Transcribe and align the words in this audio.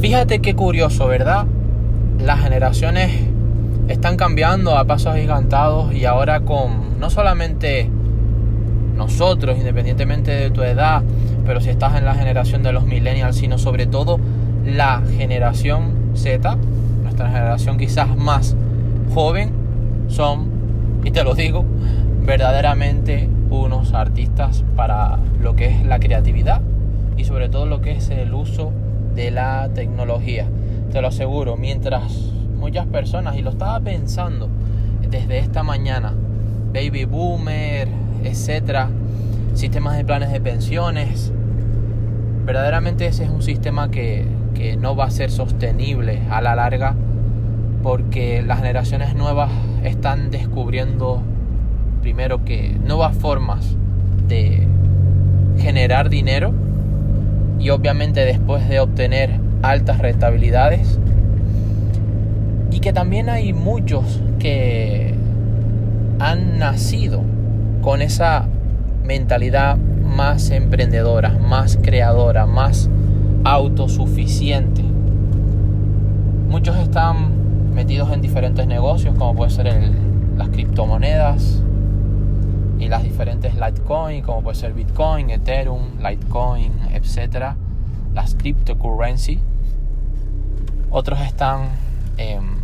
Fíjate 0.00 0.38
qué 0.38 0.54
curioso, 0.54 1.08
¿verdad? 1.08 1.44
Las 2.24 2.40
generaciones 2.40 3.10
están 3.88 4.16
cambiando 4.16 4.78
a 4.78 4.84
pasos 4.84 5.16
gigantados 5.16 5.92
y 5.92 6.04
ahora 6.04 6.42
con 6.42 7.00
no 7.00 7.10
solamente 7.10 7.90
nosotros, 8.94 9.58
independientemente 9.58 10.30
de 10.30 10.50
tu 10.50 10.62
edad, 10.62 11.02
pero 11.44 11.60
si 11.60 11.70
estás 11.70 11.96
en 11.96 12.04
la 12.04 12.14
generación 12.14 12.62
de 12.62 12.72
los 12.72 12.86
millennials, 12.86 13.38
sino 13.38 13.58
sobre 13.58 13.86
todo 13.86 14.20
la 14.64 15.02
generación 15.16 16.12
Z, 16.14 16.56
nuestra 17.02 17.28
generación 17.30 17.76
quizás 17.76 18.16
más 18.16 18.54
joven, 19.12 19.50
son, 20.06 20.46
y 21.02 21.10
te 21.10 21.24
lo 21.24 21.34
digo, 21.34 21.64
verdaderamente 22.24 23.28
unos 23.50 23.94
artistas 23.94 24.62
para 24.76 25.18
lo 25.42 25.56
que 25.56 25.66
es 25.66 25.84
la 25.84 25.98
creatividad 25.98 26.60
y 27.16 27.24
sobre 27.24 27.48
todo 27.48 27.66
lo 27.66 27.80
que 27.80 27.92
es 27.96 28.10
el 28.10 28.32
uso 28.32 28.70
de 29.14 29.30
la 29.30 29.68
tecnología. 29.74 30.46
Te 30.92 31.00
lo 31.00 31.08
aseguro, 31.08 31.56
mientras 31.56 32.12
muchas 32.58 32.86
personas, 32.86 33.36
y 33.36 33.42
lo 33.42 33.50
estaba 33.50 33.80
pensando 33.80 34.48
desde 35.08 35.38
esta 35.38 35.62
mañana, 35.62 36.14
baby 36.72 37.04
boomer, 37.04 37.88
etcétera, 38.24 38.88
sistemas 39.54 39.96
de 39.96 40.04
planes 40.04 40.32
de 40.32 40.40
pensiones, 40.40 41.32
verdaderamente 42.44 43.06
ese 43.06 43.24
es 43.24 43.30
un 43.30 43.42
sistema 43.42 43.90
que, 43.90 44.26
que 44.54 44.76
no 44.76 44.96
va 44.96 45.04
a 45.04 45.10
ser 45.10 45.30
sostenible 45.30 46.20
a 46.30 46.40
la 46.40 46.54
larga 46.54 46.94
porque 47.82 48.42
las 48.42 48.58
generaciones 48.58 49.14
nuevas 49.14 49.50
están 49.84 50.30
descubriendo 50.30 51.22
primero 52.00 52.44
que 52.44 52.76
nuevas 52.84 53.16
formas 53.16 53.76
de 54.26 54.66
generar 55.58 56.10
dinero 56.10 56.52
y 57.58 57.70
obviamente 57.70 58.24
después 58.24 58.68
de 58.68 58.80
obtener 58.80 59.40
altas 59.62 59.98
rentabilidades 59.98 60.98
y 62.70 62.80
que 62.80 62.92
también 62.92 63.28
hay 63.28 63.52
muchos 63.52 64.20
que 64.38 65.14
han 66.20 66.58
nacido 66.58 67.22
con 67.82 68.02
esa 68.02 68.46
mentalidad 69.04 69.76
más 69.76 70.50
emprendedora, 70.50 71.30
más 71.30 71.78
creadora, 71.82 72.46
más 72.46 72.88
autosuficiente. 73.44 74.82
Muchos 76.48 76.76
están 76.76 77.72
metidos 77.74 78.12
en 78.12 78.20
diferentes 78.20 78.66
negocios 78.66 79.14
como 79.16 79.34
puede 79.34 79.50
ser 79.50 79.72
las 80.36 80.48
criptomonedas 80.48 81.62
y 82.78 82.88
las 82.88 83.02
diferentes 83.02 83.54
Litecoin 83.54 84.22
como 84.22 84.42
puede 84.42 84.56
ser 84.56 84.72
Bitcoin, 84.72 85.30
Ethereum, 85.30 85.98
Litecoin, 85.98 86.72
etc. 86.92 87.54
Las 88.14 88.34
cryptocurrency. 88.34 89.40
Otros 90.90 91.20
están 91.20 91.70
en 92.16 92.58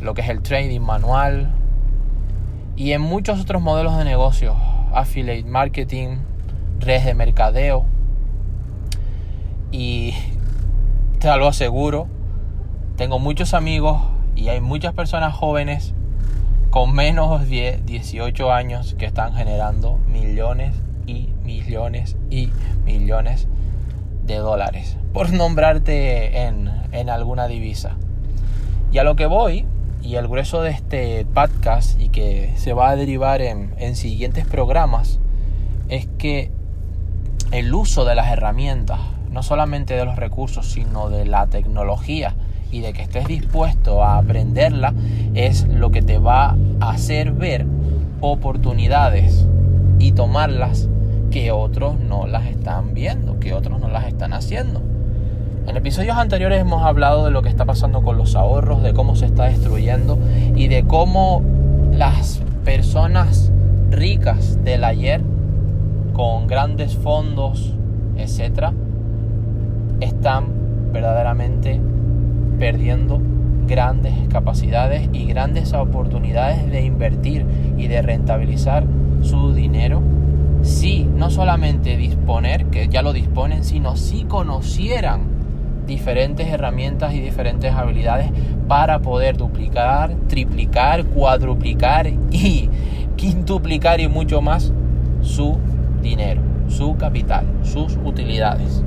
lo 0.00 0.14
que 0.14 0.22
es 0.22 0.28
el 0.28 0.42
trading 0.42 0.80
manual 0.80 1.50
y 2.76 2.92
en 2.92 3.00
muchos 3.00 3.40
otros 3.40 3.62
modelos 3.62 3.96
de 3.96 4.04
negocio, 4.04 4.54
affiliate 4.92 5.48
marketing, 5.48 6.18
redes 6.78 7.04
de 7.04 7.14
mercadeo. 7.14 7.84
Y 9.72 10.14
te 11.18 11.34
lo 11.36 11.48
aseguro, 11.48 12.06
tengo 12.96 13.18
muchos 13.18 13.54
amigos 13.54 14.00
y 14.36 14.48
hay 14.48 14.60
muchas 14.60 14.94
personas 14.94 15.34
jóvenes 15.34 15.94
con 16.70 16.94
menos 16.94 17.48
de 17.48 17.80
18 17.84 18.52
años 18.52 18.94
que 18.98 19.06
están 19.06 19.34
generando 19.34 19.98
millones 20.06 20.74
y 21.06 21.30
millones 21.44 22.16
y 22.30 22.50
millones 22.84 23.48
de 24.24 24.36
dólares, 24.36 24.96
por 25.12 25.32
nombrarte 25.32 26.42
en, 26.46 26.70
en 26.92 27.10
alguna 27.10 27.46
divisa. 27.46 27.96
Y 28.92 28.98
a 28.98 29.04
lo 29.04 29.16
que 29.16 29.26
voy, 29.26 29.66
y 30.02 30.16
el 30.16 30.28
grueso 30.28 30.62
de 30.62 30.70
este 30.70 31.24
podcast, 31.24 32.00
y 32.00 32.08
que 32.08 32.52
se 32.56 32.72
va 32.72 32.90
a 32.90 32.96
derivar 32.96 33.40
en, 33.40 33.74
en 33.78 33.96
siguientes 33.96 34.46
programas, 34.46 35.20
es 35.88 36.06
que 36.18 36.50
el 37.52 37.72
uso 37.72 38.04
de 38.04 38.14
las 38.14 38.30
herramientas, 38.32 39.00
no 39.30 39.42
solamente 39.42 39.94
de 39.94 40.04
los 40.04 40.16
recursos, 40.16 40.66
sino 40.72 41.10
de 41.10 41.24
la 41.24 41.46
tecnología 41.46 42.34
y 42.70 42.80
de 42.80 42.92
que 42.92 43.02
estés 43.02 43.26
dispuesto 43.26 44.02
a 44.02 44.18
aprenderla, 44.18 44.94
es 45.34 45.66
lo 45.68 45.90
que 45.90 46.02
te 46.02 46.18
va 46.18 46.56
a 46.80 46.90
hacer 46.90 47.32
ver 47.32 47.66
oportunidades 48.20 49.46
y 49.98 50.12
tomarlas 50.12 50.88
que 51.30 51.52
otros 51.52 51.98
no 51.98 52.26
las 52.26 52.46
están 52.46 52.94
viendo, 52.94 53.38
que 53.38 53.52
otros 53.52 53.80
no 53.80 53.88
las 53.88 54.06
están 54.06 54.32
haciendo. 54.32 54.82
En 55.66 55.76
episodios 55.76 56.16
anteriores 56.16 56.60
hemos 56.60 56.84
hablado 56.84 57.24
de 57.24 57.30
lo 57.32 57.42
que 57.42 57.48
está 57.48 57.64
pasando 57.64 58.02
con 58.02 58.16
los 58.16 58.36
ahorros, 58.36 58.82
de 58.82 58.94
cómo 58.94 59.16
se 59.16 59.26
está 59.26 59.44
destruyendo 59.44 60.18
y 60.54 60.68
de 60.68 60.84
cómo 60.84 61.42
las 61.92 62.40
personas 62.64 63.50
ricas 63.90 64.62
del 64.64 64.84
ayer 64.84 65.22
con 66.12 66.46
grandes 66.46 66.94
fondos, 66.94 67.74
etcétera, 68.16 68.72
están 70.00 70.92
verdaderamente 70.92 71.80
perdiendo 72.58 73.20
grandes 73.66 74.14
capacidades 74.28 75.08
y 75.12 75.26
grandes 75.26 75.72
oportunidades 75.72 76.70
de 76.70 76.84
invertir 76.84 77.44
y 77.76 77.88
de 77.88 78.02
rentabilizar 78.02 78.84
su 79.22 79.52
dinero 79.52 80.02
si 80.62 81.04
no 81.04 81.30
solamente 81.30 81.96
disponer, 81.96 82.66
que 82.66 82.88
ya 82.88 83.02
lo 83.02 83.12
disponen, 83.12 83.64
sino 83.64 83.96
si 83.96 84.24
conocieran 84.24 85.36
diferentes 85.86 86.48
herramientas 86.48 87.14
y 87.14 87.20
diferentes 87.20 87.72
habilidades 87.72 88.30
para 88.66 88.98
poder 88.98 89.36
duplicar, 89.36 90.14
triplicar, 90.28 91.04
cuadruplicar 91.04 92.08
y 92.30 92.68
quintuplicar 93.16 94.00
y 94.00 94.08
mucho 94.08 94.42
más 94.42 94.72
su 95.22 95.56
dinero, 96.02 96.42
su 96.68 96.96
capital, 96.96 97.46
sus 97.62 97.96
utilidades. 98.04 98.82